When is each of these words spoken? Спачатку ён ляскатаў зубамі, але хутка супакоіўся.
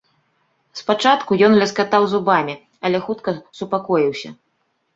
Спачатку 0.79 1.31
ён 1.49 1.59
ляскатаў 1.61 2.09
зубамі, 2.15 2.55
але 2.89 3.05
хутка 3.07 3.37
супакоіўся. 3.61 4.29